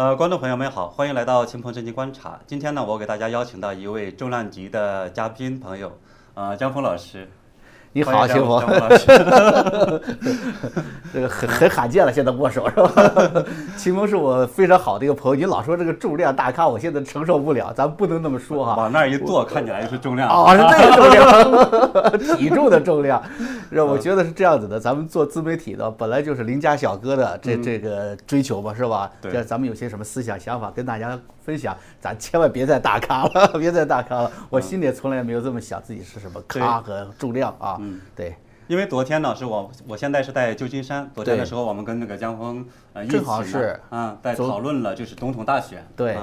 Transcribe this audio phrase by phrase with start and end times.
[0.00, 2.40] 呃，观众朋友们好，欢迎来到秦鹏正经观察。
[2.46, 5.92] 今天呢，我给大家邀请到一位重量级的嘉宾朋友，
[6.32, 7.30] 呃，江峰老师。
[7.92, 8.78] 你好，秦鹏鹏。
[11.12, 13.44] 这个很很罕见了，现在握手是吧？
[13.76, 15.34] 秦风是我非常好的一个朋友。
[15.34, 18.76] 你老说这个重量大咖，我现在承受不了，咱不能那么说哈。
[18.76, 20.28] 往那儿一坐，看起来就是重量。
[20.30, 23.20] 哦，是这个重量， 体重的重量。
[23.72, 24.78] 是，我觉得是这样子的。
[24.78, 29.10] 咱们做自媒体的，本来就是邻家小哥的这这个追求嘛，是吧？
[29.20, 29.42] 对。
[29.42, 34.30] 咱们有些什么思想想法跟大家分享，咱千万别再大咖了，别再大咖了。
[34.48, 37.79] 我心里从来没有这么想自己是什么咖和重量啊。
[37.80, 38.36] 嗯，对。
[38.68, 41.10] 因为昨天呢，是我我现在是在旧金山。
[41.12, 45.84] 昨天的时候，我们跟那个江峰呃一起呢，啊，在讨论了就是总统大选。
[45.96, 46.16] 对。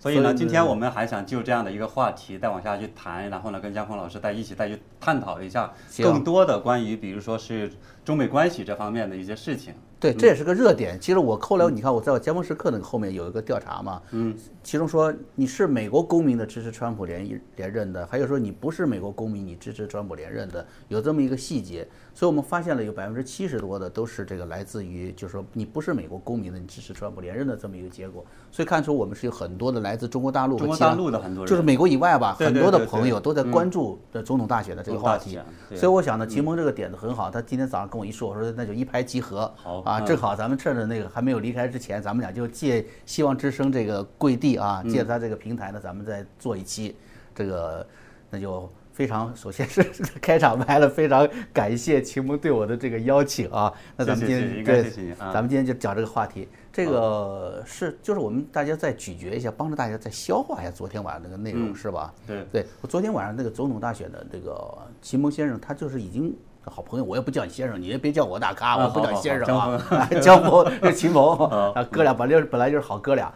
[0.00, 7.72] 所以呢，今天我们还想就这样的一个话题再往下去谈，然后呢，跟江峰老师再一起再去探讨一下更多的关于，比如说是
[8.04, 9.74] 中美关系这方面的一些事情。
[10.00, 10.98] 对，这也是个热点。
[11.00, 21.86] 其实我后来你看，我在我尖峰时刻那个后面有一个调查嘛，嗯，其中说你是美国公民的支持川普连连任的，还有说你不是美国公民你支持川普连任的，有这么一个细节。
[22.14, 28.24] 所以我们发现了有百分之七十多的都是这个来自于，就是说你不是美国公民的，你支持川普连任的这么一个结果。
[28.50, 35.38] 所以看出我们是有很多的来自中国大陆、中国大陆的很多人，就是美国以外吧，很多的朋友都在关注的总统大选的这个话题。
[35.76, 37.30] 所以我想呢，秦鹏这个点子很好。
[37.30, 39.52] 他今天早上跟我一说，我说那就一拍即合。
[39.56, 46.94] 好啊，正好咱们趁着那个还没有离开之前，咱们俩就借希望之声这个跪地啊，借他这个平台呢，咱们再做一期
[47.34, 47.86] 这个，
[48.30, 48.70] 那就。
[48.98, 49.80] 非常，首先是
[50.20, 53.72] 开场白了，非常感谢秦蒙对我的这个邀请啊。
[53.96, 56.48] 那咱们今天对，咱们今天就讲这个话题。
[56.72, 62.12] 这个是就是我们大家再咀嚼一下，帮助大家再消化一下昨天晚上那个内容，是吧？
[62.26, 66.36] 对对，我昨天晚上那个总统大选的这个秦蒙先生，他就是已经
[66.70, 70.08] 好朋友，我也不叫你先生，你也别叫我大咖，我不叫你先生啊。
[70.20, 71.36] 江鹏， 这秦鹏
[71.72, 73.32] 啊，哥俩本来本来就是好哥俩。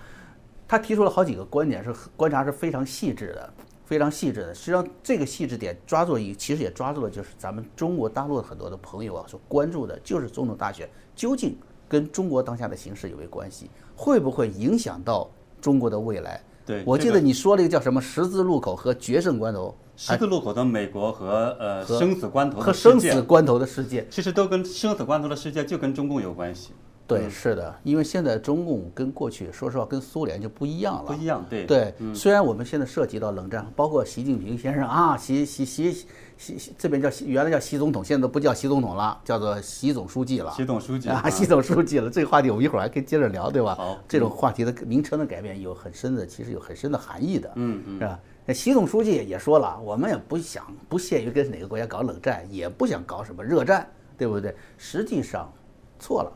[0.68, 3.50] 他提出了好几个观点，是观察是非常细致的。
[3.84, 11.54] 非常细致的，实际上这个细致点抓住一，其实也抓住了就是咱们中国大陆的很多的朋友啊所关注的，就是总统大选究竟
[11.90, 15.28] 跟中国当下的形势有没有关系，会不会影响到
[15.60, 16.40] 中国的未来？
[16.64, 26.72] 对，我记得你说了一个叫什么十字路口和决胜关头，十字路口的美国和呃生死关头和生死关头的世界，其实都跟生死关头的世界就跟中共有关系。
[27.04, 31.02] 对，是的，因为现在中共跟过去说实话跟苏联就不一样了。
[31.02, 31.66] 不一样，对。
[31.66, 35.92] 对，虽然我们现在涉及到冷战，包括习近平先生啊，习习习
[36.38, 40.50] 习这边叫原来叫习总统，现在都不叫习总统了，叫做习总书记了。
[40.52, 42.08] 习总书记啊，习总书记了。
[42.08, 43.74] 这个话题我们一会儿还可以接着聊，对吧？
[43.74, 43.98] 好。
[44.08, 47.50] 这种话题的名称的改变有很深的，其实有很深的含义的。
[47.56, 47.98] 嗯嗯。
[47.98, 48.18] 是吧？
[48.44, 53.88] 那习总书记也说了，我们也不想不屑于跟哪个国家搞冷战，也不想搞什么热战，
[54.18, 54.54] 对不对？
[54.76, 55.52] 实际上
[55.98, 56.32] 错了。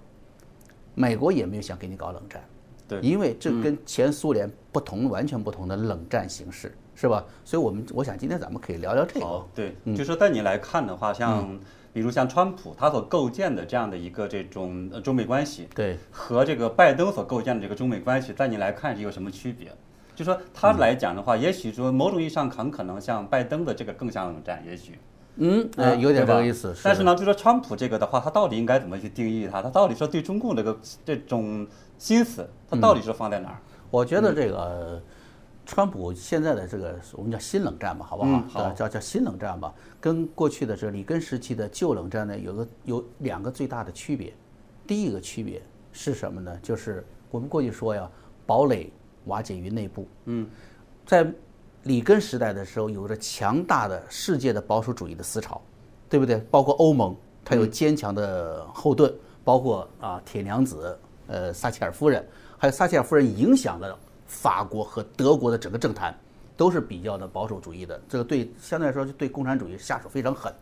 [0.94, 2.42] 美国也没有想跟你搞冷战，
[2.88, 7.22] 对，因为这跟前苏联不同，完全不同的冷战形式，是吧？
[7.44, 9.44] 所以，我们我想今天咱们可以聊聊这个。
[9.54, 11.58] 对，就是说，带你来看的话，像
[11.92, 19.70] 比如像川普他所构建的这样的一个这种中美关系，对，和这个拜登所构建的这个中美关系，在你来看是有什么区别？
[20.16, 24.98] 就说他来讲的话，也许说某种意义上很可能像拜登的这个更像冷战，也许。
[25.36, 26.74] 嗯，呃，有点这个意思。
[26.82, 29.60] 但是呢，就说川普这个的话，他到底应该怎么去定义他？
[29.60, 30.74] 他到底说对中共这个
[31.04, 31.66] 这种
[31.98, 33.58] 心思，他到底是放在哪儿？
[33.90, 34.98] 我觉得这个
[35.66, 38.42] 川普现在的这个我们叫新冷战吧，好不好？
[38.48, 44.32] 好，叫叫新冷战吧，跟过去的这里根时期的旧冷战呢，有个有两个最大的区别。
[44.86, 45.60] 第一个区别
[45.92, 46.58] 是什么呢？
[46.62, 48.10] 就是我们过去说呀，
[48.46, 48.90] 堡垒
[49.26, 50.08] 瓦解于内部。
[50.24, 50.48] 嗯，
[51.04, 51.30] 在。
[51.82, 55.62] 里根时代的时候，有着强大的世界的保守主义的思潮，
[56.08, 56.38] 对不对？
[56.50, 57.14] 包括欧盟，
[57.44, 59.14] 它有坚强的后盾，
[59.44, 60.98] 包括啊铁娘子，
[61.28, 62.26] 呃撒切尔夫人，
[62.58, 66.12] 还有撒切尔夫人影响了法国和德国的整个政坛，
[66.56, 68.02] 都是比较的保守主义的。
[68.08, 70.52] 这个对相对来说就对共产主义下手非常狠。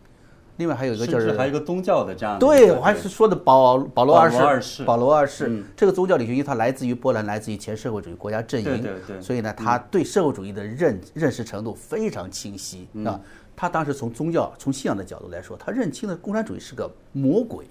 [0.57, 13.19] 另外还有一个就是还有一个宗教的这样的对我还是说的保保罗二世保罗二世这个宗教领袖，因为他来自于波兰，来自于前社会主义国家阵营，对对对，所以呢，他对社会主义的认认识程度非常清晰啊。
[13.55, 17.65] 他当时从宗教从信仰的角度来说，他认清了共产主义是个魔鬼，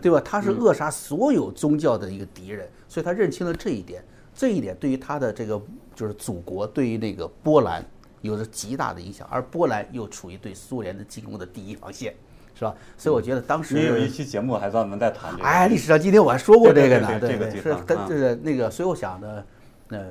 [0.00, 0.20] 对吧？
[0.24, 4.02] 他是扼杀所有宗教的一个敌人，所以他认清了这一点。
[4.34, 5.60] 这一点对于他的这个
[5.96, 7.84] 就是祖国，对于那个波兰
[8.20, 12.14] 有着极大的影响，而波兰又处于对苏联的进攻的第一防线。
[12.58, 12.74] 是吧？
[12.96, 15.44] 所以我觉得当时你有一期节目还专门在谈这个。
[15.44, 19.44] 哎，历史上今天我还说过这个呢，对对，是，但是那个，所以我想呢，
[19.90, 20.04] 呃，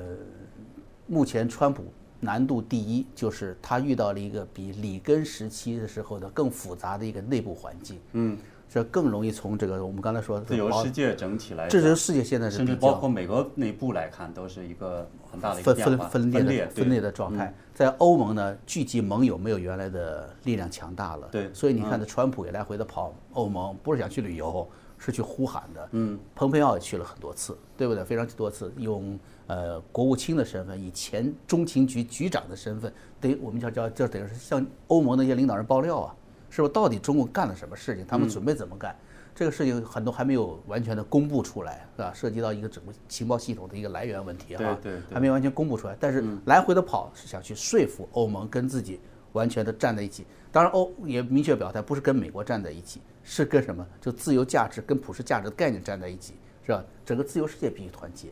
[1.06, 1.84] 目前川普
[2.20, 7.98] 难度第一就是他遇到了一个比里根时期的时候的更复杂的一个内部环境。
[8.12, 8.38] 嗯，
[8.70, 17.54] 这更容易从这个我们刚才说自由世界整体来，自由世界现在是甚至包括美国内部来看，都是一个很大的分分分裂的分裂的状态。
[17.74, 21.28] 在欧盟呢，聚集盟友没有原来的力量强大了。
[21.32, 24.68] 对，所以你看，这川普也来回的跑欧盟，不是想去旅游，
[24.98, 25.88] 是去呼喊的。
[25.92, 28.04] 嗯，蓬佩奥也去了很多次，对不对？
[28.04, 36.14] 非常多次，用呃国务卿的身份，以前中情局局长的身份，等于我们叫叫就等于是向欧盟那些领导人爆料啊。
[36.50, 38.06] 是不是到底中共干了什么事情？
[38.06, 38.94] 他们准备怎么干？
[39.34, 42.12] 这个事情很多还没有完全的公布出来，是吧？
[42.12, 45.96] 涉及到一个整个情报系统的一个来源问题哈，对对，还没完全公布出来。
[46.00, 48.98] 但是来回的跑是想去说服欧盟跟自己
[49.34, 50.26] 完全的站在一起。
[50.50, 53.86] 当然，欧也明确表态，不是跟美国站在一起，是跟什么？
[54.00, 56.34] 就自由价值跟普世价值的概念站在一起，
[56.66, 56.82] 是吧？
[57.04, 58.30] 整个自由世界必须团结，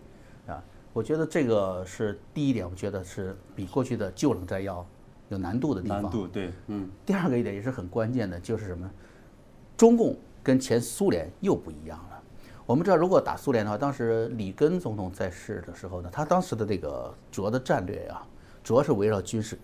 [0.49, 0.61] 啊，
[0.93, 4.85] 我觉得这个是第一点，我觉得是比过去的旧冷战要。
[5.29, 6.89] 有难度的地方，难度对，嗯。
[7.05, 8.91] 第二个一点也是很关键的，就是什么？
[9.77, 12.23] 中共跟前苏联又不一样了。
[12.65, 18.27] 我们知道，如果打苏联的话，当时里根总统在世的时候呢，他当时的这个主要的战略啊，
[18.65, 19.59] 主要是围绕军事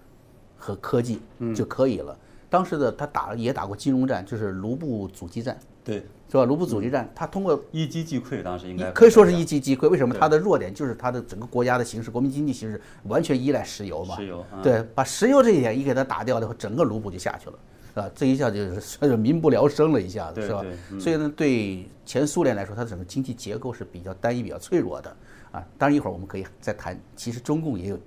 [0.57, 1.21] 和科技
[1.55, 2.17] 就可以了。
[2.49, 5.59] 当时的他打也打过金融战，就是卢布阻击战。
[5.85, 6.03] 对。
[6.31, 6.47] 是吧？
[6.47, 9.87] 卢布阻击战，他通过一击即溃，当时应该可以说是一击即溃。
[9.91, 10.15] 为什么？
[10.19, 14.17] 他的弱点就是他的整个国家的形势，国民经济形势完全依赖石油嘛。
[14.17, 17.59] 石油，对，把石油这一点一给他打掉的话，整个卢布就下去了，
[17.93, 18.11] 是吧？
[18.15, 20.65] 这一下就 是民不聊生了，一下子是吧？
[20.99, 25.15] 所以呢，对前苏联来说，它的整个经济结构是比较单一、比较脆弱的
[25.51, 25.63] 啊。
[25.77, 27.99] 当然，一会儿我们可以再谈，其实中共也有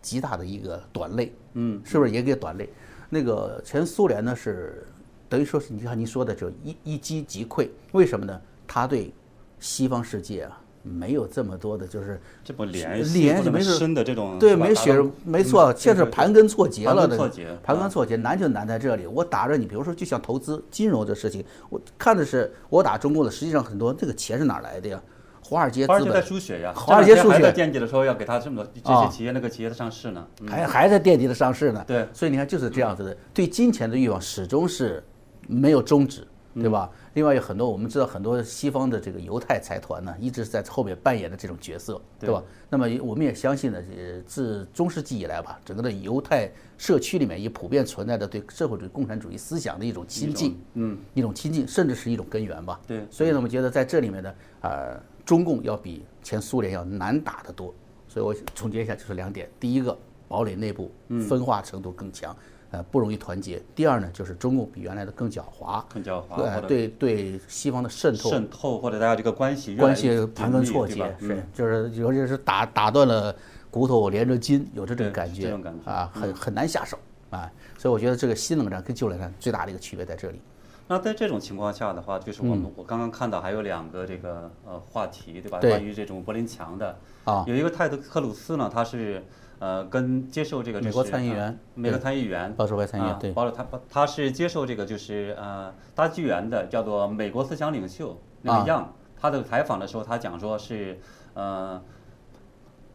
[0.00, 2.66] 极大的一个短肋，嗯，是不是也给短肋？
[3.10, 4.86] 那个前苏联呢是
[5.34, 8.40] 等于说是你看您说的就一一击即溃，为什么呢？
[8.68, 9.12] 他对
[9.58, 17.18] 西方世界啊，没有这么多的，就是这不联系没深的这种，对，没血，没错，现在盘根错节了的，
[17.64, 19.08] 盘根错节，难就难在这里。
[19.08, 25.02] 我打着你，比如说就像投资金融这事情，我看的是我打中国的，实际上很多这个钱是哪来的呀？
[25.46, 31.84] 华尔街资本在输血呀，华尔街输血在垫底的时候要给他这么多这些企业，那个企业的上市呢，还还在垫底的上市呢。
[31.86, 35.04] 对，所以你看就是这样子的，对金钱的欲望始终是
[35.48, 36.26] 没有终止。
[36.56, 36.88] 对吧？
[37.14, 42.40] 另外有很多我们知道很多西方的这个犹太财团呢，一直在后面扮演的这种角色，对吧？
[42.70, 43.82] 那么我们也相信呢，
[44.24, 46.48] 自中世纪以来吧，整个的犹太
[46.78, 52.80] 社区里面也普遍存在着对社会主义共产主义思想的一种亲近，嗯，一种亲近，甚至是一种根源吧。
[52.86, 53.04] 对。
[53.10, 57.74] 所以呢，我们觉得在这里面呢，呃，中共要比前苏联要难打得多。
[58.06, 59.98] 所以我总结一下就是两点：第一个，
[60.28, 60.88] 堡垒内部
[61.28, 62.36] 分化程度更强。
[62.74, 63.62] 呃，不容易团结。
[63.72, 73.32] 第二呢，就是中共比原来的更狡猾，更狡猾，对对西方的渗透，渗透或者大家这个关系关系盘根错节，是就是尤其是打打断了
[73.70, 76.98] 骨头连着筋，有这种感觉，这种感觉啊，很很难下手
[77.30, 77.48] 啊。
[77.78, 80.40] 所以我觉得这个新冷战跟旧冷战最大的一个区别在这里。
[80.88, 85.60] 那在这种情况下的话，就是我们我刚刚看到还有两个这个呃话题，对吧？
[85.60, 89.22] 关于这种柏林墙的啊，有一个泰德克鲁斯呢，他是。
[89.64, 100.98] 呃，跟接受这个美国参议员，美国参议员，保守派参议员，对，保守他他是接受这个就是呃大纪元的叫做美国思想领袖那个样，他的采访的时候，他讲说是
[101.32, 101.80] 呃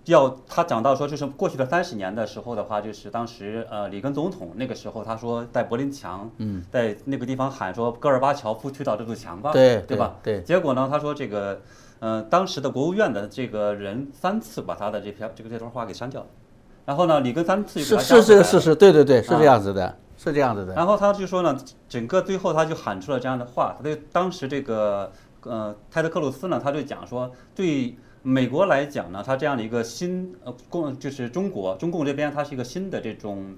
[0.05, 6.29] 要他讲到说就是过去的三十年的时候的话，就是当时呃里根总统那个时候他说在柏林墙，
[6.69, 10.15] 在那个地方喊说戈尔巴乔夫推倒这堵墙吧，对对吧？
[10.21, 11.61] 对，结果呢，他说这个
[11.97, 16.27] 呃当时的国务院的这个人三次把他的这篇这个这段话给删掉了。
[16.89, 20.73] 然后呢，里根三次是是这个事实，对对对，是这样子的，是这样子的。
[20.73, 21.55] 然后他就说呢，
[21.87, 25.11] 整个最后他就喊出了这样的话，他对当时这个
[25.43, 33.55] 呃泰德克鲁斯呢，他就讲说，对美国来讲呢，他这样的一个新呃共就是中国中共这边，它是一个新的这种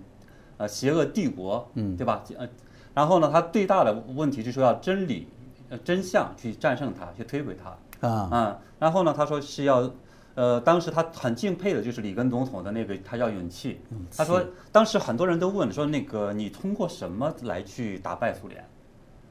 [0.58, 2.22] 呃邪恶帝国，嗯，对吧？
[2.38, 2.46] 呃，
[2.94, 5.30] 然后呢，他最大的问题就是要真理
[5.70, 8.58] 呃真相去战胜它，去摧毁它啊啊。
[8.78, 9.90] 然后呢，他说是要。
[10.34, 13.82] 呃，当时他很敬佩的就是里根总统的那个，他叫勇气。
[14.16, 18.64] 他说，当时很多人都问说，那个你通过什么来去打败苏联？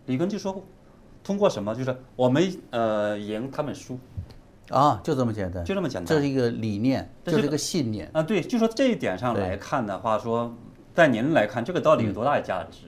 [0.06, 0.62] 里根就说，
[1.24, 1.74] 通过什么？
[1.74, 3.98] 就是我们呃赢，他们输。
[4.68, 5.64] 啊，就这么简单。
[5.64, 6.06] 就这么简单。
[6.06, 8.10] 这是一个理念，这是一个信念。
[8.12, 10.54] 啊，对，就说这一点上来看的话，说
[10.94, 12.82] 在您来看，这个到底有多大的价值？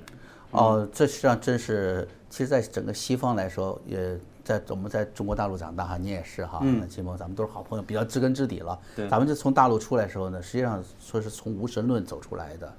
[0.51, 4.19] 哦，这实际上真是，其实，在整个西方来说，也。
[4.45, 8.79] 在我们在中国大陆长大哈，你也是哈，那秦鹏，咱们都是好朋友，比较知根知底了。
[8.97, 12.73] 对，咱们就从大陆出来的时候呢，实际上说是从无神论走出来的，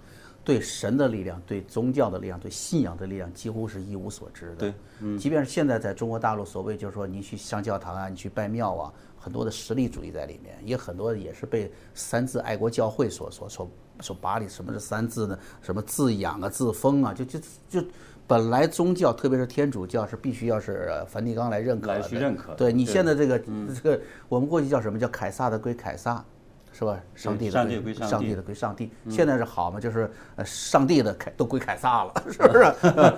[0.43, 4.55] 对神的力量、对宗教的力量、对信仰的力量，几乎是一无所知的。
[4.55, 14.50] 对，嗯，即便是现在在中国大陆，所谓就是说你去上教堂啊，你去拜庙啊，很多的实力主义在里面，也很多也是被三自爱国教会所所所所把里。
[14.50, 15.39] 什么是三自呢？
[15.62, 17.39] 什么自养啊、自封啊，就就
[17.70, 17.82] 就。
[18.25, 22.53] 本来宗教，特别是天主教是必须要是梵蒂冈来认可的，来去认可。
[22.53, 24.00] 对你现在这个这个，
[24.30, 26.24] 我们过去叫什么叫凯撒的归凯撒，
[26.72, 26.98] 是吧？
[27.13, 28.89] 上帝的归上帝的归上帝。
[29.10, 29.80] 现在是好嘛？
[29.80, 32.63] 就是呃，上帝的凯都归凯撒了， 是不是？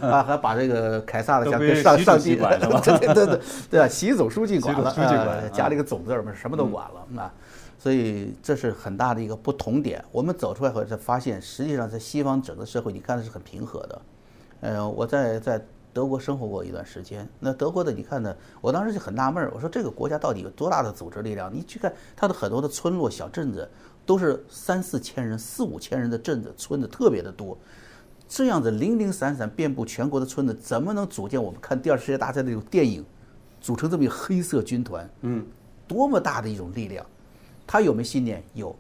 [0.06, 2.60] 啊， 还把这个凯撒的像跟上上帝管？
[2.60, 7.32] 对对对对啊，习总书记管了，管加了一个总字儿嘛，什么都管了啊。
[7.78, 10.04] 所以这是很大的一个不同点。
[10.12, 14.02] 我们走出来后才发现，实际上在西方整个社会，你看的是很平和的。
[14.66, 21.54] 呃，我在在德国生活过一段时间，那德国的你看呢，我当时就很纳闷儿，我说这个国家到底有多大的组织力量？
[21.54, 23.70] 你去看它的很多的村落小镇子，
[24.08, 27.56] 都是三四千人、四五千人的镇子村子特别的多，
[28.28, 33.06] 这样子零零散散遍布全国的村子，怎么能组建我们看第二次世界大战那种电影，
[33.62, 35.08] 组成这么一个黑色军团？
[35.22, 35.46] 嗯，
[35.88, 37.06] 多么大的一种力量！
[37.68, 38.44] 他有没有信念？
[38.56, 38.76] 有，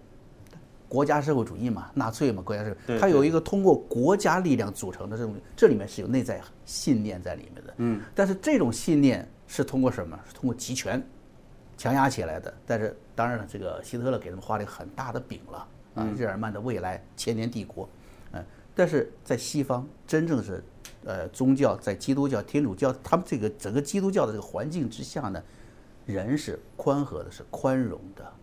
[0.96, 2.98] 国家社会主义嘛，纳粹嘛，国家社会。
[2.98, 7.74] 他有一个通过国家力量组成的这种，这里面是有内在信念在里面的。
[7.80, 8.02] 嗯。
[8.16, 10.18] 但是这种信念是通过什么？
[10.25, 11.06] 是通过集权
[11.75, 12.54] 强压起来的。
[12.66, 17.90] 但是当然了，这个希特勒给他们画了一个很大的饼了啊，日耳曼的未来，千年帝国。
[18.32, 18.42] 嗯。
[18.74, 20.64] 但是在西方，真正是
[21.04, 25.44] 呃宗教，在基督教、天主教，他们这个整个基督教的这个环境之下呢，
[26.06, 28.34] 人是宽和的，是宽容的。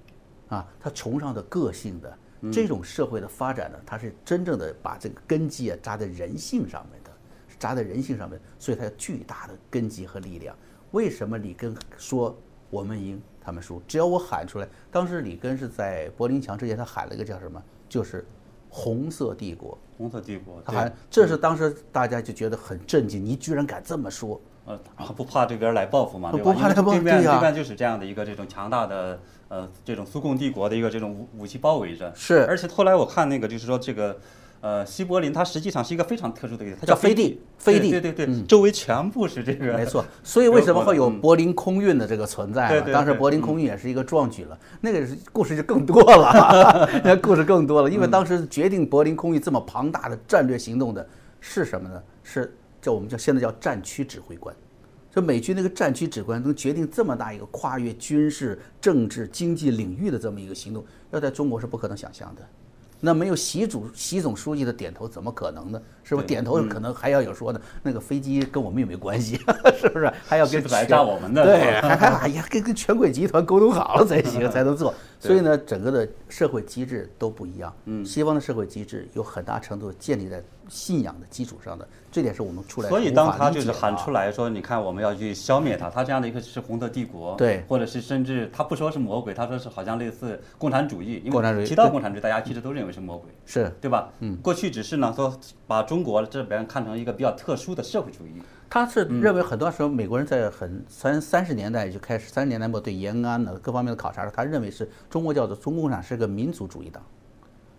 [0.49, 2.15] 啊，他崇尚的个性的
[2.51, 7.11] 这种社会的发展呢，它是真正的把这个根基啊扎在人性上面的，
[7.59, 10.57] 扎在人性上面，所以它有巨大的根基和力量。
[10.91, 12.37] 为什么里根说
[12.69, 13.81] 我们赢，他们输？
[13.87, 17.63] 只要我喊出来，当时里根是在柏林墙之前，他喊了一个叫什么？
[17.89, 18.27] 就是
[18.69, 19.79] 红色帝国。
[19.97, 20.61] 红色帝国。
[20.65, 24.41] 他喊，这是当时大家就觉得很震惊，你居然敢这么说？
[24.65, 24.79] 呃，
[25.17, 26.31] 不怕这边来报复嘛？
[26.31, 26.53] 对吧？
[26.83, 29.19] 对面对面就是这样的一个这种强大的。
[29.49, 32.47] 呃，这种苏共帝国的一个这种武武器包围着，是。
[32.47, 34.17] 而且后来我看那个，就是说这个，
[34.63, 39.75] 呃，西柏林它实际上是一个非常特殊的一个，它叫飞地，飞地，对对对，周围全部是这个。
[39.75, 42.81] 没错，所以为什么会有柏林空运的这个存在？
[42.81, 51.07] 当时柏林空运也是一个壮举了，那个故事就更多了， 那故事更多了，因为当时决定柏林空运这么庞大的战略行动的
[51.41, 52.03] 是什么呢？
[52.23, 54.55] 是叫我们叫现在叫战区指挥官。
[55.11, 62.43] 这美军那个战区指挥官能决定这么大一个跨越军事、政治、经济领域的这么一个行动，要在中国是不可能想象的。
[63.05, 65.83] 那没有习主习总书记的点头，怎么可能呢？
[66.05, 69.37] 是不是点头可能还要有说的，那个飞机跟我们有没有关系？
[69.77, 71.45] 是不是还要跟来炸我们的？
[71.45, 74.95] 对，还还哎呀，跟跟权贵集团沟通好了才行， 才能做。
[75.29, 77.73] 所以呢，整个的社会机制都不一样。
[77.85, 82.89] 嗯，西方的社会机制有很大程度建立在信仰的基础上的，这点是我们出来。
[82.89, 94.11] 所以当他就是喊出来说，你看我们要去消灭他，他这样的一个是红色帝国，对，或者是甚至他不说是魔鬼，他说是好像类似共产主义，共产主义提到共产主义，大家其实都认为是魔鬼，是对吧？
[94.19, 95.33] 嗯，过去只是呢说
[95.69, 98.43] 把中国这边看成一个比较特殊的社会主义。
[98.75, 107.03] 他是认为很多时候美国人在很三三十年代就开始，三十年代末对延安的各方面的考察，他认为是中国叫做中共产是个民族主义党，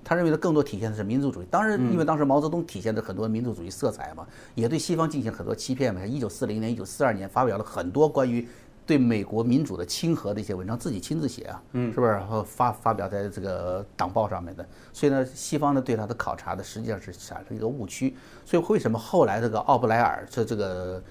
[0.03, 1.47] 他认为的更多体现的是民族主义。
[1.49, 6.05] 当然，因为当时毛泽东体现的很多民族主义色彩嘛，也对西方进行很多欺骗嘛。
[6.05, 8.47] 一九四零年、一九四二年发表了很多关于。
[8.85, 12.11] 对美国民主的亲和的一些文章，自己亲自写啊，嗯，是不是？
[12.11, 14.65] 然后发发表在这个党报上面的。
[14.91, 18.15] 所以呢，西方呢对他的考察呢，实际上是产生一个误区。
[18.45, 21.01] 所以为什么后来这个奥布莱尔这这个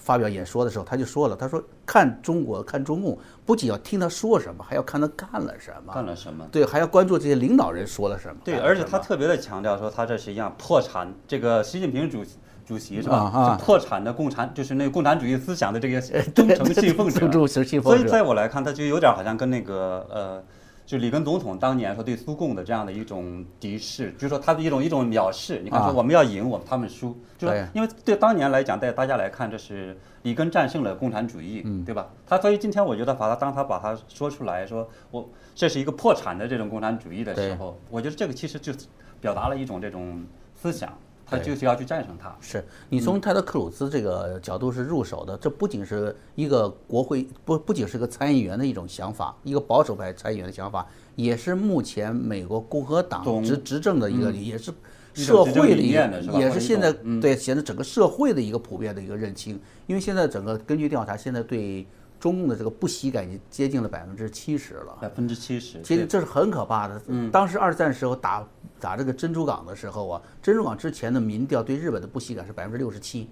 [0.00, 5.92] 发表演说的时候，他就说了，他说看中国看中共，不仅要听他说什么，还要看他干了什么。
[5.92, 6.46] 干了什么？
[6.52, 8.40] 对，还要关注这些领导人说了什么。
[8.44, 11.12] 对，而且他特别的强调说，他这是一样破产。
[11.26, 12.38] 这个习近平主席。
[12.66, 13.16] 主席是吧？
[13.32, 16.00] 啊，破产的共产就是那个共产主义思想的这个
[16.34, 17.48] 忠诚信奉者。
[17.80, 20.42] 所以在我来看，他就有点好像跟那个呃，
[20.84, 25.60] 就里根总统当年说对苏共的这样的一种敌视，就是说他的一种一种藐视。
[25.62, 32.08] 你看，说我们要赢，我们他们输，就是因为对当年来讲，在大家来看，这是里根战胜了共产主义，对吧？
[32.26, 38.72] 他所以今天我觉得把他当他把他说出来说我这是一个破产的这种共产主义的时候，我觉得这个其实就
[39.20, 40.92] 表达了一种这种思想。
[41.26, 42.34] 他就是要去战胜他。
[42.40, 54.72] 是你从泰德克鲁兹这个角度是入手的，这不仅是一个国会不不仅是个参议员的一种想法，一个保守派参议员的想法，也是目前美国共和党执执政的一个，也是
[55.12, 59.60] 社会的一个，也是现在对现在整个社会的一个普遍的一个认清。
[59.86, 61.86] 因为现在整个根据调查，现在对。
[62.26, 67.00] 中共的这个不喜感已经接近了百分之七十了，百分之七十，其实这是很可怕的。
[67.06, 68.44] 嗯，当时二战时候打
[68.80, 73.30] 打这个珍珠港的时候啊，珍珠港之前的民调对日本的不喜感是百分之六十七，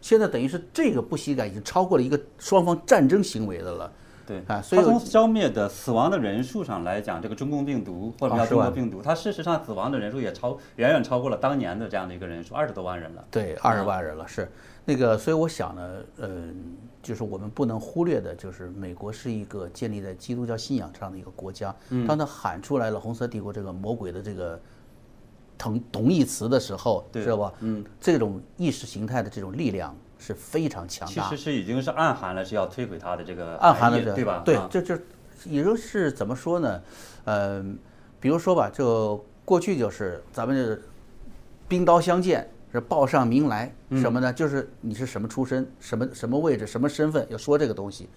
[0.00, 3.92] 现在等于是这个不喜感已经超过了一个双方战争行为的了。
[4.26, 13.24] 对啊，所以从消灭的死亡的人数上来讲，这个中共病毒或者叫中国病毒，它事实上死亡的人数也超远远超过了当年的这样的一个人数，二十多万人了。
[13.30, 14.50] 对，二十万人了，是
[14.84, 16.74] 那个，所以我想呢，嗯，
[17.04, 21.72] 就是我们不能忽略的，就是美国是一个建立在基督教信仰上的一个国家。
[22.08, 24.60] 当他喊出来了“红色帝国”这个魔鬼的这个
[25.56, 27.52] 同同义词的时候，知道吧？
[27.60, 29.94] 嗯，这种意识形态的这种力量。
[30.16, 34.40] 是非常强大，其实是已经是暗含了是要摧毁他的这个暗含了对吧？
[34.42, 34.96] 对，这就
[35.44, 36.82] 也就是怎么说呢？
[37.24, 37.78] 嗯，
[38.20, 40.82] 比如说吧，就过去就是咱们就是
[41.68, 44.32] 兵刀相见是报上名来，什么呢？
[44.32, 48.08] 就是你是什么出身，什么什么位置，什么身份，要说这个东西。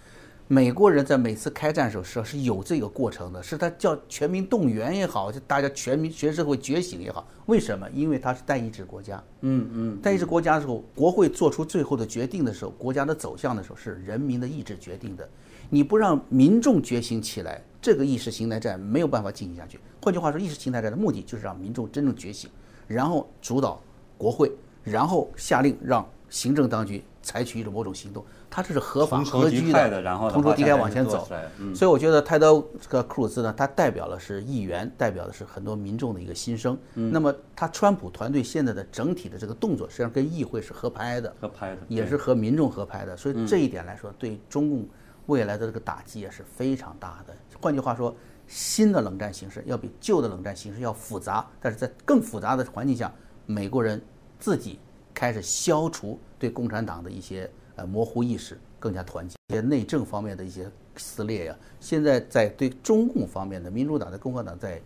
[0.49, 7.85] 美国人在每次开战时候是是有这个过程的，是他叫全民动员也好，就大家全民全社会觉醒也好，为什么？
[7.91, 9.21] 因为他是代议制国家。
[9.41, 15.27] 嗯嗯，代议制国家的时候，国会做出最后的决定的时候，国家的走向的时候是人民的意志决定的。
[15.69, 19.77] 你不让民众觉醒起来，这个意识形态战没有办法进行下去。
[20.01, 22.49] 换句话说，意识形态战的目的就是让民众真正觉醒，
[22.87, 23.81] 然后主导
[24.17, 24.51] 国会，
[24.83, 28.25] 然后下令让行政当局采取一种某种行动。
[28.49, 31.27] 他这是合法合居的，然后同仇敌忾往前走。
[31.59, 36.77] 嗯，所以我觉得泰德这个克鲁兹呢，他代表的是议员，代表的是很多民众的一个心声。
[36.95, 43.17] 嗯，那么他川普团队现在的整体的这个动作，实际上跟议会是合拍的，合拍的，也是和民众合拍的。
[43.17, 44.87] 所以这一点来说，对中共
[45.25, 47.35] 未来的这个打击也是非常大的。
[47.59, 48.15] 换句话说，
[48.47, 53.11] 新的冷战形势要比旧的冷战形势要复杂，但是在更复杂的环境下，
[53.47, 53.99] 美国人
[54.37, 54.77] 自己
[55.11, 58.59] 开始消除对共产党的一些呃模糊意识。
[58.79, 64.79] 更加团结，一些内政方面的一些撕裂呀，现在在对中共方面的民主党、的共和党在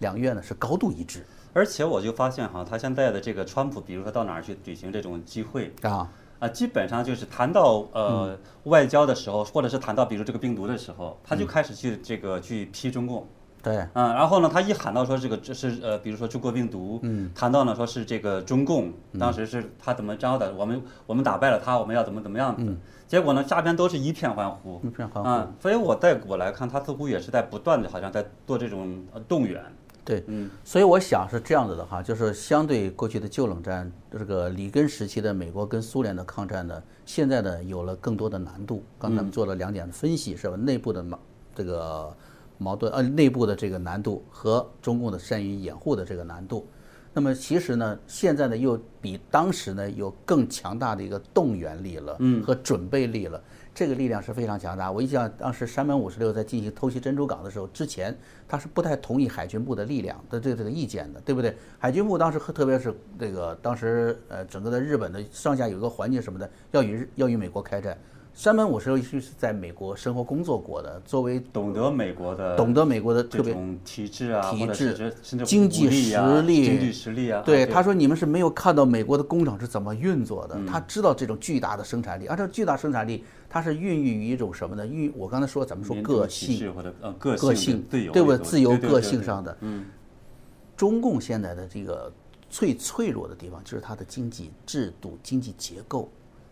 [0.00, 1.24] 两院呢是高度一致。
[1.54, 13.26] 而且我就发现哈，他现在的这个川普，比如说到哪儿去举行这种集会啊啊，基本上就是谈到呃外交的时候，或者是谈到比如这个病毒的时候，他就开始去这个去批中共。
[13.62, 22.76] 对，嗯，然后呢，他一喊到说这个这是呃，比如说中国病毒，嗯，谈到呢说是这个中共，当时是他怎么着的，我们我们打败了他，我们要怎么怎么样子。
[23.06, 25.28] 结果呢，下边都是一片欢呼，一片欢呼。
[25.28, 29.62] 嗯，所以我在我来看，他似乎也是在不断的，好像在做这种动员。
[30.04, 38.82] 对，嗯，所以我想是这样子的哈，就是相对过去的旧冷战，这个里根时期的美国跟苏联的抗战呢，现在呢有了更多的难度。
[38.98, 40.56] 刚才我们做了两点的分析，是吧？
[40.56, 41.18] 内部的嘛
[41.54, 42.16] 这个
[42.58, 46.66] 矛盾，呃，内部的这个难度和中共的善于掩护的这个难度。
[47.14, 53.42] 那么其实呢，现在呢又比当时呢有更强大的一个动员力了，嗯，和准备力了，
[53.74, 54.92] 这个力量是非常强大。
[54.92, 58.16] 我印象当时山本五十六在进行偷袭珍珠港的时候，之前
[58.46, 61.56] 他是不太同意海军部的力量的这个这个意见的，对不对？
[61.78, 67.98] 海军部当时特别是这个当时呃整个的日本的上下有一个环境什么的，要与要与美国开战。
[68.38, 73.52] 山本五十六是在美国生活工作过的，作为懂得美国的，懂得美国的特别
[73.84, 75.12] 体制啊，体制、
[75.44, 77.42] 经济实力、经济实力啊。
[77.44, 84.86] 对，他说你们是没有看到美国的工厂是怎么运作的，他知道这种巨大的生产力，而这巨大生产力，它是孕育于一种什么呢？
[84.86, 88.38] 孕我刚才说，咱们说个性或者呃个性，对不对？
[88.38, 89.56] 自由个性上的。
[89.62, 89.84] 嗯。
[90.76, 92.12] 中共现在的这个
[92.48, 96.08] 最脆弱的地方，就是它的经济制度、经济结构。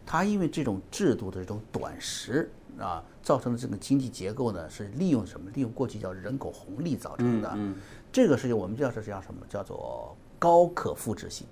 [0.07, 5.51] 它因为这种制度的这种短时啊，造成的这个经济结构呢，是利用什么？
[5.53, 7.51] 利用过去叫人口红利造成的。
[7.57, 7.75] 嗯，
[8.13, 9.41] 这个事情我们叫是叫什么？
[9.49, 11.47] 叫做高可复制性。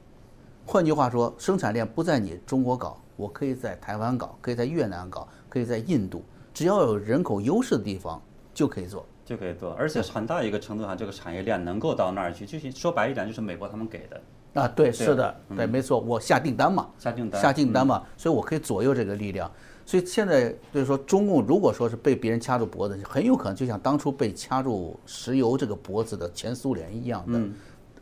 [0.64, 6.22] 换句话说，生产链不在你中国搞，我可以在台湾搞，可以在越南搞，可以在印度，
[6.54, 8.22] 只要有人口优势的地方
[8.54, 9.72] 就可以做，就可以做。
[9.72, 14.20] 而且很大一个程度上，这个产业链能够到那儿去，就是说白一点，就是美国他们给的。
[14.54, 19.50] 啊，对，是的，对，没错，我下订单嘛，下订单，下订单嘛，所以我可以左右这个力量。
[19.84, 27.38] 所以现在就是说，中共如果说是被别人掐住脖子，很有可能就像当初被掐住石油这个脖子的前苏联一样的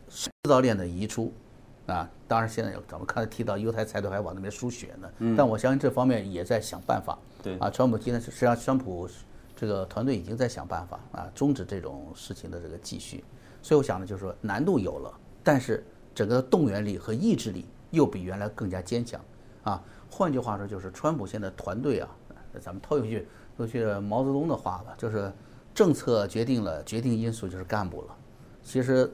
[0.07, 1.33] 制造链的移出。
[1.87, 7.17] 啊，当然现在咱们刚才提到犹太财团还往那边输血呢，但我相信这方面也在想办法。
[7.41, 9.09] 对，啊，川普今天实际上川普
[9.55, 13.23] 这个团队已经在想办法啊，终止这种事情的这个继续。
[13.61, 15.11] 所以我想呢，就是说难度有了，
[15.43, 15.83] 但是。
[16.13, 19.19] 整个动员力和意志力又比原来更加坚强，
[19.63, 22.09] 啊，换句话说就是川普现在团队啊，
[22.61, 25.31] 咱们套一句说句毛泽东的话吧，就是
[25.73, 28.15] 政策决定了，决定因素就是干部了。
[28.61, 29.11] 其实，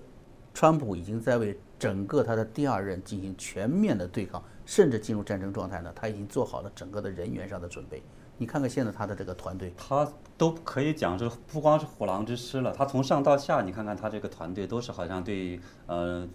[0.54, 8.04] 川普已经在为整个他的第二任进行全面的对抗，甚至进入战争状态呢，他已经做好了整个的人员上的准备。
[8.38, 16.28] 你看看现在他的这个团队，他都可以讲，是不光是虎狼之师了，他从上到下，你看看他这个团队都是好像对，呃。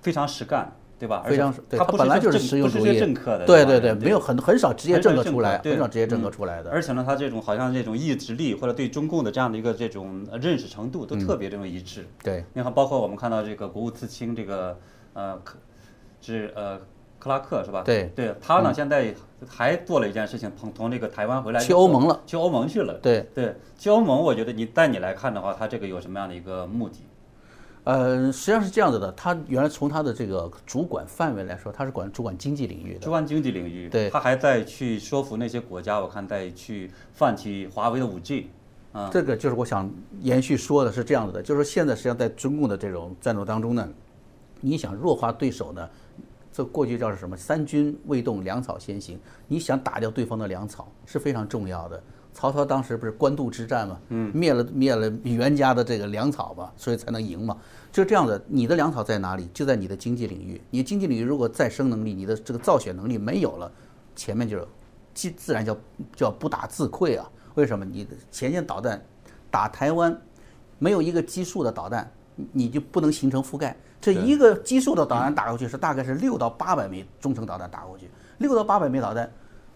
[0.00, 1.22] 非常实干，对吧？
[1.26, 6.70] 非常他本来就是实用主义政客的，对对对，没有很很少职业政客出来，很少职业政客出来的。
[6.70, 12.06] 而且呢，他这种好像这种意志力或者对中共的这样的一个这种认识程度都特别这种一致。
[12.22, 14.78] 对，你看，包括我们看到这个国务次卿这个
[15.12, 15.58] 呃克
[16.20, 16.78] 是呃
[17.18, 17.82] 克拉克是吧？
[17.84, 19.14] 对，对他呢现在
[19.46, 22.94] 还做了一件事情，从从这个台湾回来去欧盟了，去欧盟去了。
[23.02, 27.04] 对对，去欧盟，我觉得你带你来看的话，他这个有什么样的一个目的？
[27.84, 33.00] 呃，实际上是这样子的，他原来从他的这个主管范围来说，他是管主管经济领域的。
[33.00, 38.50] 主管经济领域，对，他还在去说服那些国家，我看在去放弃华为的五 G。
[38.92, 39.88] 啊，这个就是我想
[40.20, 43.88] 延续说的是这样子的，就是说现在实际上在中共的这种战斗当中呢，
[44.60, 45.88] 你想弱化对手呢，
[46.52, 47.36] 这过去叫是什么？
[47.36, 49.18] 三军未动，粮草先行。
[49.46, 52.02] 你想打掉对方的粮草是非常重要的。
[52.32, 57.56] 曹操当时不是官渡之战嘛，嗯，灭了灭了袁家的这个粮草嘛，所以才能赢嘛。
[57.92, 59.48] 就这样的，你的粮草在哪里？
[59.52, 60.60] 就在你的经济领域。
[60.70, 63.70] 你经济领域如果再生能力，你的这个造血能力没有了，
[64.14, 64.66] 前面就，
[65.12, 65.76] 自自然叫
[66.14, 67.28] 叫不打自溃啊。
[67.56, 67.84] 为什么？
[67.84, 69.02] 你的前线导弹
[69.50, 70.16] 打台湾，
[70.78, 72.10] 没有一个基数的导弹，
[72.52, 73.76] 你就不能形成覆盖。
[74.00, 79.30] 这一个基数的导弹打过去是大概是六到八百枚中程导弹打过去，六到八百枚导弹。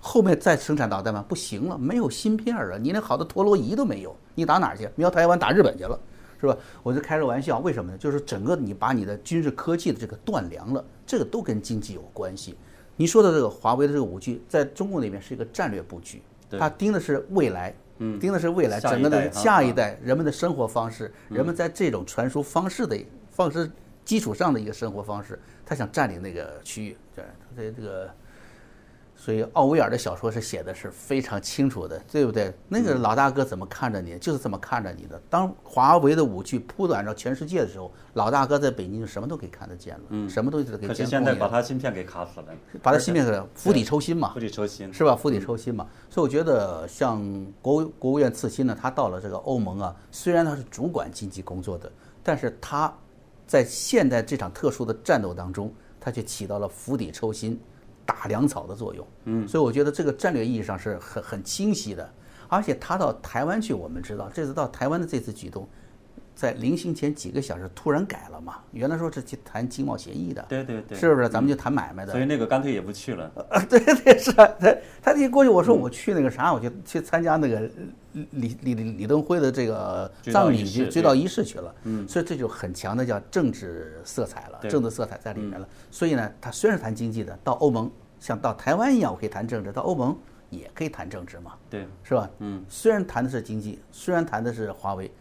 [0.07, 1.25] 后面再生产导弹吗？
[1.27, 2.79] 不行了，没有芯片了！
[2.79, 4.87] 你连好的陀螺仪都没有，你打哪儿去？
[4.97, 5.99] 瞄台湾打日本去了，
[6.39, 6.55] 是吧？
[6.83, 7.97] 我就开个玩笑，为什么呢？
[7.97, 12.55] 就是整个你把你的军事科技的这个断粮了，这个都跟经济有关系。
[12.97, 17.75] 你说的这个华为的这个五 G，在中国那边是一个战略布局，它盯的是未来，
[18.21, 23.71] 盯的是未来整个的下一代人们的生活方式，人们在这种传输方式的方式
[24.05, 28.11] 基础上的一个生活方式，他想占领那个区域，对，他在这个。
[29.25, 32.53] 所以奥威尔的小说是写的是非常清楚的，对不对？
[32.69, 35.19] 那个老大哥怎么看着你，就是这么看着你的。
[35.31, 40.89] 当华为的武器铺展到全世界的时候，老大哥在北京就什么都可以看得见了，嗯，什么东西都可以。
[40.89, 42.49] 可是现在把他芯片给卡死了，
[42.83, 45.17] 把他芯片给釜底抽薪嘛，釜底抽薪是吧？
[45.17, 45.87] 釜底抽薪嘛。
[46.11, 47.25] 所以我觉得像
[47.63, 51.91] 国国务院次新呢，他到了这个欧盟啊，虽然他是主管经济工作的，
[52.23, 52.95] 但是他
[53.47, 57.59] 在现在这场特殊的战斗当中，他却起到了釜底抽薪。
[58.07, 62.09] 打粮草的作用，嗯，所以我觉得这个战略意义上是很很清晰的。
[62.49, 65.67] 而且他到台湾去，我们知道这次到台湾的这次举动，
[66.35, 68.57] 在临行前几个小时突然改了嘛？
[68.73, 71.29] 原来说是去谈经贸协议的，对对对，是不是？
[71.29, 72.13] 咱们就谈买卖的。
[72.13, 73.31] 所以那个干脆也不去了。
[73.69, 77.61] 对对是啊，他他一过去，我说我去那个啥，我就去参加那个
[78.13, 81.75] 李李李李登辉的这个葬礼去追悼仪式去了。
[81.85, 85.69] 嗯，所以这就很强的叫政治色彩了，政治色彩在里面了。
[85.91, 87.91] 所以呢，他虽然谈经济的，到欧盟。
[88.21, 90.17] 像到台湾一样，我可以谈政治；到欧盟
[90.49, 92.31] 也可以谈政治嘛，对，是吧？
[92.39, 95.13] 嗯，虽然谈的是经济，虽然谈的是华为，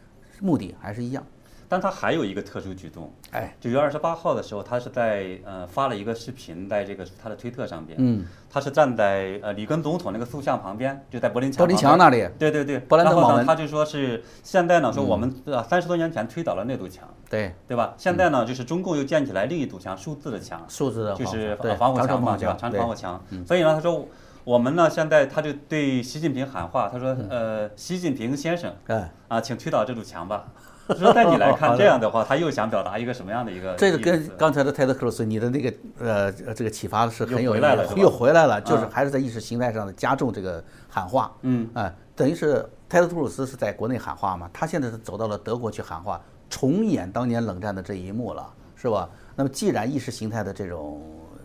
[0.43, 1.25] 目的还是一样。
[1.69, 17.51] 但他还有一个特殊举动，哎，九月二十八号的时候，他是在呃发了一个视频，在这个他的推特上边，嗯，他是站在呃里根总统那个塑像旁边，就在柏林墙，柏林墙那里，对对对，勃兰登堡门，他就说是现在呢，说我们呃三十多年前推倒了那堵墙，对。
[17.67, 17.95] 对吧？
[17.97, 22.55] 现在呢，就是中共又建起来另一堵墙，数字的墙，数字的就是防火墙嘛，对吧？
[22.59, 24.07] 长城防火墙，所以呢，他说
[24.43, 30.45] 我们呢现在他就对习近平喊话，他说呃，习近平先生，哎啊，请推倒这堵墙吧。
[30.99, 33.73] 说在你来看，这样的话，他又想表达一个什么样的一个？
[33.79, 41.33] 这个跟刚才的泰德克鲁斯你的那个呃这个启发是很有意义，又回来了，就是还是在意识形态上的加重这个喊话。
[41.43, 49.09] 嗯，哎，等于是泰德克鲁斯是在国内喊话嘛，他现在是走到了德国去喊话，重演当年冷战的这一幕了，是吧？
[49.37, 51.01] 那么既然意识形态的这种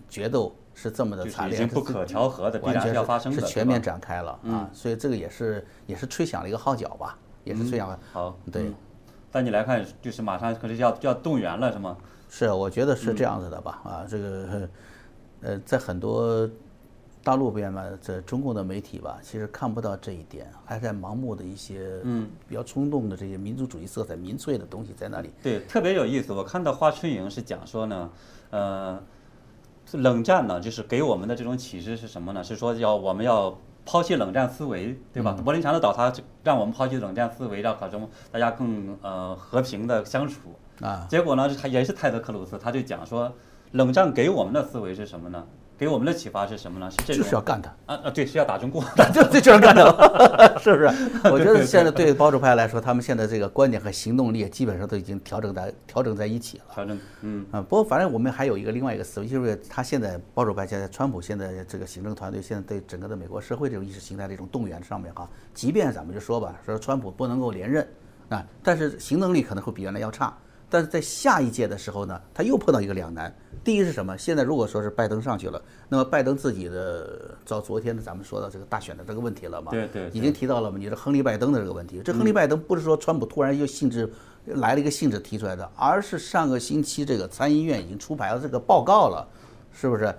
[0.09, 7.99] 决斗是这么的惨烈，不可调和的，必然要发生的，是全面展开了啊，所以这个也是也是吹响了一个号角吧，也是吹响了。
[8.13, 8.71] 好，对。
[9.33, 11.97] 但你来看，就是马上可是要要动员了，是吗？
[12.31, 13.81] 是，我觉得是这样子的吧。
[13.85, 14.69] 啊，这个，
[15.43, 16.49] 呃，在很多
[17.23, 25.31] 大陆边嘛，这中共的媒体吧，其实看不到这一点，还在盲目的一些嗯比较冲动的这些民族主义色彩、民粹的东西在那里。
[25.43, 26.33] 对，特别有意思。
[26.33, 28.11] 我看到华春莹是讲说呢，
[28.51, 29.03] 呃，
[29.97, 32.45] 冷战呢，就是给我们的这种启示是什么呢？
[32.45, 33.59] 是说要我们要。
[33.91, 35.35] 抛弃冷战思维，对吧？
[35.43, 36.13] 柏林墙的倒塌，
[36.45, 40.41] 让我们抛弃冷战思维，让可中大家更呃和平的相处
[40.83, 41.07] 啊。
[41.09, 43.33] 结果呢，他也是泰德克鲁斯，他就讲说，
[43.73, 45.43] 冷战给我们的思维是什么呢？
[45.79, 46.91] 给我们的启发是什么呢？
[46.91, 48.11] 是这就是要干他啊啊！
[48.11, 48.83] 对，是要打中国，
[49.15, 49.85] 就就就是干他，
[50.59, 50.87] 是不是？
[51.31, 56.65] 我觉得现在对保守派来说，他们现在这个观点和行动力基本上都已经调整在调整在一起了。
[56.75, 57.63] 调整，嗯啊。
[57.63, 67.87] 不过反正我们还有一个另外一个思维，就是他现在保守派现在川普现在这个行政团队现在对整个的美国社会这种意识形态的一种动员上面哈，即便咱们就说吧，说川普不能够连任
[68.31, 70.37] 啊，但是行动力可能会比原来要差。
[70.71, 73.35] 但是在下一届的时候呢，他又碰到一个两难。
[73.65, 74.17] 第一是什么？
[74.17, 79.71] 现在如果说是拜登上去了，那么拜登自己的照昨天的咱们说到这个大选的这个问题了嘛？
[79.71, 80.79] 对对，已经提到了嘛？
[80.79, 84.11] 你是亨利拜登的这个问题，这亨利拜登不是说川普突然又兴致
[84.47, 89.27] 来了一个兴致提出来的，而是上个星期这个参议院已经出牌了这个报告了，
[89.73, 90.15] 是不是？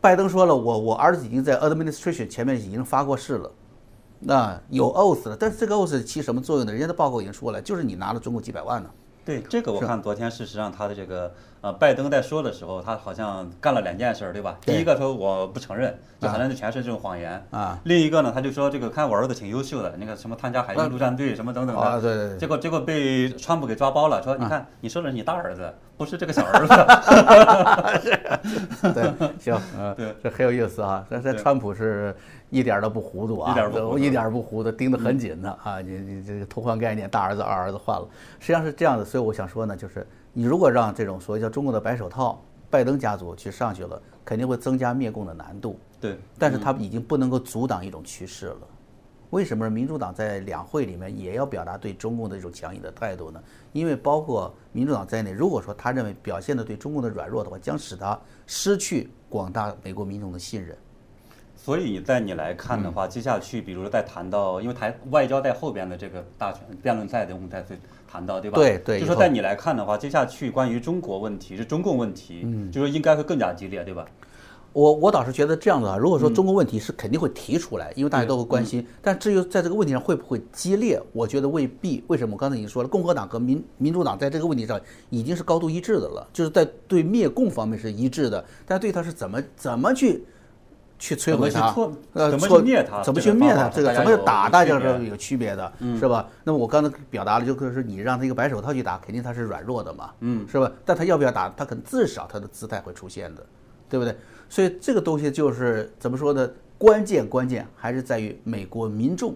[0.00, 3.50] 拜登说了，我我儿子已经在 administration 前面已经发过誓了，
[4.18, 6.72] 那有 oath 了，但是这个 oath 起什么作用呢？
[6.72, 8.90] 人家的报告已经说了，就是你拿了中国几百万呢。
[9.24, 14.58] 对这个，我看昨天事实上他的这个呃，拜登在说的时候，他好像干了两件事，对吧？
[14.66, 17.78] 第一个说我不承认，就好像就全是这种谎言啊。
[17.84, 21.80] 另一个呢，他就说这个看我儿子挺优秀的，那个什么参加海军陆战队什么等等的。
[21.80, 22.38] 啊，对对对。
[22.38, 26.74] 结果结果被川普给抓包了，说你看你说的是你大儿子，不是这个小儿子。
[28.92, 31.06] 对，行， 嗯，对，这很有意思啊。
[31.08, 32.14] 这这川普是。
[32.52, 35.80] 一点都不糊涂啊，一点不一点不糊涂，盯得很紧的啊！
[35.80, 38.06] 你你这个偷换概念，大儿子二儿子换了，
[38.40, 39.02] 实际上是这样的。
[39.02, 45.78] 所以我想说呢，就是你如果让这种所谓叫中国的白手套拜登家族去上去了，肯定会增加灭共的难度。
[46.00, 48.60] 对，但是他已经不能够阻挡一种趋势了。
[49.30, 53.42] 为什么民主党在两会里面也要表达对中共的一种强硬的态度呢？
[53.72, 60.76] 因为包括民主党在内，如果说他认为表现的对中共的软弱的话，将使他失去广大美国民众的信任。
[61.56, 67.64] 所以在你来看的话，接下去，比如说在谈到，因为台外交在后边的这个大选辩论赛的，我们再
[68.12, 68.56] 谈到，对吧？
[68.56, 69.00] 对对。
[69.00, 74.04] 就说在你来看的话，接下去关于中国问题，是中共问题，嗯就说应该会更加激烈，对吧？
[74.74, 78.86] 我我倒是觉得这样子啊，如果说中国问题是肯定会提出来，因为大家都会关心。
[79.00, 82.04] 但至于在这个问题上会不会激烈，我觉得未必。
[82.08, 82.34] 为什么？
[82.34, 90.24] 我刚才已经说了，共和党和民民主党在这个问题上已经是高度一致的了，就是在对灭共方面是一致的，但对他是怎么怎么去。
[91.02, 91.74] 去摧毁它，
[92.12, 93.02] 呃，怎么去灭它？
[93.02, 93.68] 怎么去灭它？
[93.68, 96.28] 这个怎么打，大家是有区别的，是吧？
[96.44, 100.70] 那么我刚才表达了，就是你让他一个白手套去打，肯定他是软弱的嘛，嗯，是吧？
[100.84, 101.48] 但他要不要打？
[101.56, 103.44] 他可能至少他的姿态会出现的，
[103.90, 104.16] 对不对？
[104.48, 106.48] 所以这个东西就是怎么说呢？
[106.78, 109.34] 关键关键还是在于美国民众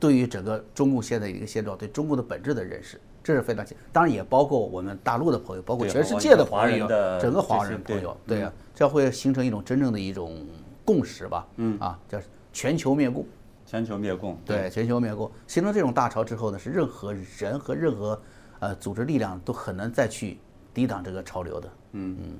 [0.00, 3.78] 对于整个中共现在一个现状，对中共的本质的认识，这是非常强。
[3.92, 6.88] 当然也包括我们大陆的朋友，包括全世界的朋友，
[7.20, 10.44] 整个华人朋友，对呀，这样会形成一种真正的一种。
[10.84, 11.78] 共识吧，嗯。
[11.80, 12.18] 啊，叫
[12.52, 13.26] 全球灭共，
[13.66, 18.20] 全球灭共，对，全球灭共，形成这种大潮之后呢，是任何人和任何
[18.60, 20.38] 呃组织力量都很难再去
[20.72, 22.16] 抵挡这个潮流的，嗯。
[22.22, 22.38] 嗯。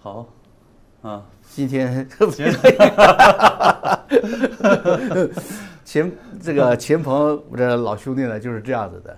[0.00, 0.26] 好，
[1.02, 2.08] 啊，今天
[5.84, 9.16] 秦 这个秦鹏这老兄弟呢就是这样子的。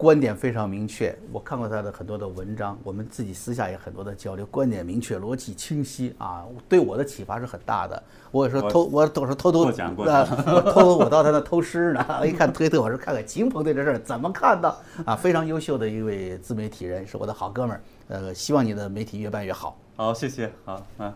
[0.00, 8.02] 观点非常明确，我看过他的很多的文章，我们自己私下也很多的交流，观点明确，逻辑清晰啊，对我的启发是很大的。
[8.30, 9.66] 我说偷，我都是偷偷
[10.04, 12.02] 啊，偷偷我到他那偷师呢。
[12.26, 17.82] 一看推特，我说看看秦鹏对这事儿怎么看的啊，非常优秀的一位自媒体人，是我的好哥们儿。
[18.08, 19.76] 呃，希望你的媒体越办越好。
[19.96, 21.12] 好，谢谢，好，嗯，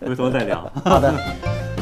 [0.00, 0.70] 回头再聊。
[0.84, 1.81] 好的。